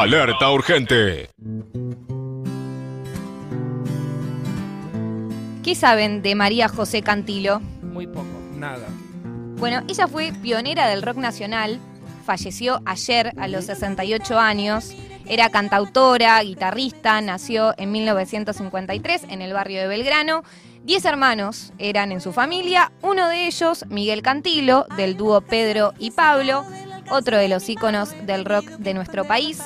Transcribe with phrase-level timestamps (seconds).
[0.00, 1.28] Alerta urgente.
[5.62, 7.60] ¿Qué saben de María José Cantilo?
[7.82, 8.26] Muy poco.
[8.56, 8.88] Nada.
[9.58, 11.78] Bueno, ella fue pionera del rock nacional,
[12.24, 14.94] falleció ayer a los 68 años,
[15.26, 20.42] era cantautora, guitarrista, nació en 1953 en el barrio de Belgrano.
[20.84, 26.10] Diez hermanos eran en su familia, uno de ellos, Miguel Cantilo, del dúo Pedro y
[26.10, 26.64] Pablo,
[27.10, 29.60] otro de los íconos del rock de nuestro país.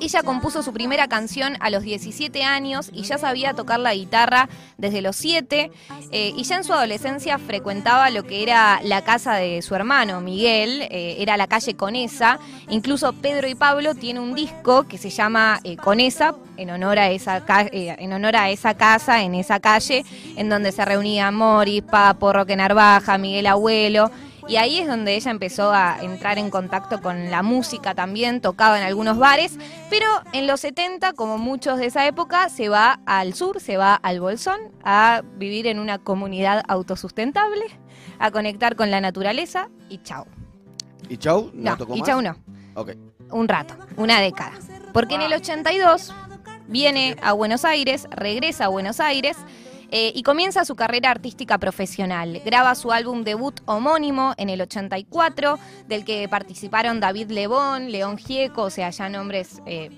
[0.00, 4.48] Ella compuso su primera canción a los 17 años y ya sabía tocar la guitarra
[4.76, 5.70] desde los 7
[6.10, 10.20] eh, y ya en su adolescencia frecuentaba lo que era la casa de su hermano
[10.20, 12.40] Miguel, eh, era la calle Conesa.
[12.68, 17.10] Incluso Pedro y Pablo tienen un disco que se llama eh, Conesa en honor a
[17.10, 20.04] esa en honor a esa casa en esa calle
[20.36, 24.10] en donde se reunían Moris, Papo, Roque Narvaja, Miguel Abuelo.
[24.46, 28.78] Y ahí es donde ella empezó a entrar en contacto con la música también, tocaba
[28.78, 29.58] en algunos bares,
[29.88, 33.94] pero en los 70, como muchos de esa época, se va al sur, se va
[33.94, 37.64] al Bolsón, a vivir en una comunidad autosustentable,
[38.18, 40.26] a conectar con la naturaleza y chau.
[41.08, 41.50] ¿Y chau?
[41.54, 42.08] ¿No, No, tocó y más?
[42.08, 42.36] chau no,
[42.74, 42.90] Ok.
[43.30, 44.52] un rato, una década.
[44.92, 46.14] Porque en el 82
[46.68, 49.36] viene a Buenos Aires, regresa a Buenos Aires
[49.96, 52.42] eh, y comienza su carrera artística profesional.
[52.44, 58.62] Graba su álbum debut homónimo en el 84, del que participaron David Lebón, León Gieco,
[58.62, 59.90] o sea, ya nombres eh,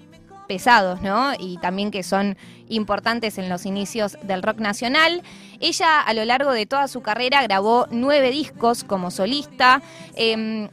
[0.47, 1.33] pesados, ¿no?
[1.39, 2.37] Y también que son
[2.69, 5.23] importantes en los inicios del rock nacional.
[5.61, 9.81] Ella a lo largo de toda su carrera grabó nueve discos como solista.
[10.15, 10.69] em,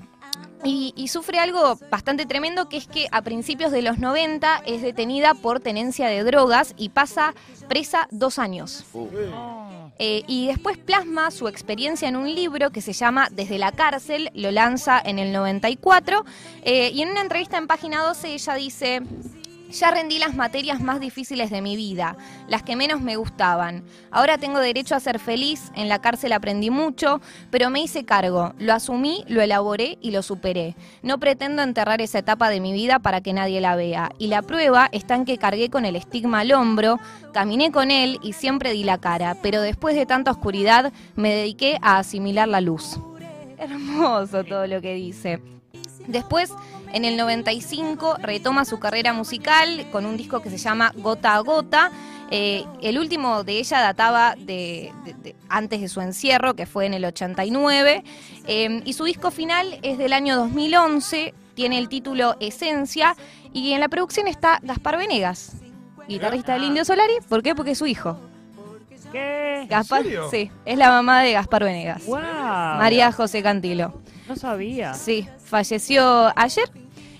[0.63, 4.81] y, y sufre algo bastante tremendo que es que a principios de los 90 es
[4.81, 7.33] detenida por tenencia de drogas y pasa
[7.67, 8.85] presa dos años.
[8.93, 9.07] Uh,
[9.99, 14.31] Eh, y después plasma su experiencia en un libro que se llama Desde la cárcel,
[14.33, 16.25] lo lanza en el 94
[16.63, 19.01] eh, y en una entrevista en página 12 ella dice...
[19.73, 22.15] Ya rendí las materias más difíciles de mi vida,
[22.47, 23.83] las que menos me gustaban.
[24.11, 28.53] Ahora tengo derecho a ser feliz, en la cárcel aprendí mucho, pero me hice cargo,
[28.59, 30.75] lo asumí, lo elaboré y lo superé.
[31.01, 34.11] No pretendo enterrar esa etapa de mi vida para que nadie la vea.
[34.19, 36.99] Y la prueba está en que cargué con el estigma al hombro,
[37.33, 41.79] caminé con él y siempre di la cara, pero después de tanta oscuridad me dediqué
[41.81, 42.99] a asimilar la luz.
[43.57, 45.41] Hermoso todo lo que dice.
[46.07, 46.51] Después,
[46.93, 51.39] en el 95, retoma su carrera musical con un disco que se llama Gota a
[51.39, 51.91] Gota.
[52.31, 56.85] Eh, el último de ella databa de, de- de- antes de su encierro, que fue
[56.85, 58.03] en el 89.
[58.47, 63.15] Eh, y su disco final es del año 2011, tiene el título Esencia.
[63.53, 65.57] Y en la producción está Gaspar Venegas,
[66.07, 67.13] guitarrista del Indio Solari.
[67.29, 67.53] ¿Por qué?
[67.53, 68.17] Porque es su hijo.
[69.11, 69.67] ¿Qué?
[69.69, 70.27] Gaspar, serio?
[70.31, 72.03] sí, es la mamá de Gaspar Venegas.
[72.07, 72.19] ¡Wow!
[72.19, 73.93] María José Cantilo.
[74.27, 74.93] No sabía.
[74.95, 76.67] Sí, falleció ayer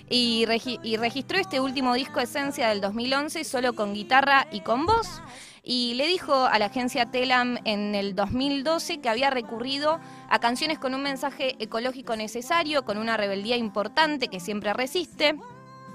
[0.10, 4.86] y, regi- y registró este último disco Esencia del 2011 solo con guitarra y con
[4.86, 5.22] voz.
[5.66, 10.00] Y le dijo a la agencia Telam en el 2012 que había recurrido
[10.30, 15.36] a canciones con un mensaje ecológico necesario, con una rebeldía importante que siempre resiste.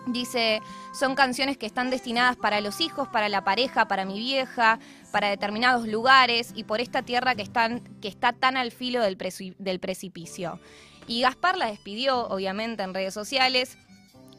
[0.07, 0.63] Dice,
[0.99, 4.79] son canciones que están destinadas para los hijos, para la pareja, para mi vieja,
[5.13, 10.61] para determinados lugares y por esta tierra que, está tan al filo del precipicio.
[11.07, 13.77] Y Gaspar la despidió, obviamente, en redes sociales.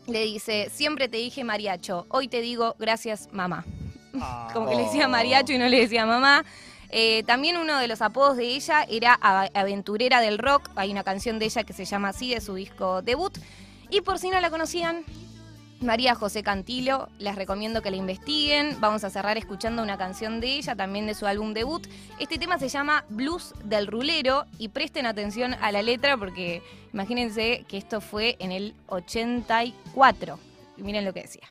[0.10, 3.66] Le dice, siempre te dije mariacho, hoy te digo gracias mamá.
[4.20, 4.50] Ah.
[4.54, 6.44] Como que le decía mariacho y no le decía mamá.
[6.92, 10.70] Eh, también uno de los apodos de ella era aventurera del rock.
[10.76, 13.38] Hay una canción de ella que se llama así, de su disco debut.
[13.92, 15.04] Y por si no la conocían,
[15.82, 18.76] María José Cantilo, les recomiendo que la investiguen.
[18.82, 21.88] Vamos a cerrar escuchando una canción de ella, también de su álbum debut.
[22.20, 26.62] Este tema se llama Blues del Rulero y presten atención a la letra porque
[26.94, 30.38] imagínense que esto fue en el 84.
[30.78, 31.50] Y miren lo que decía.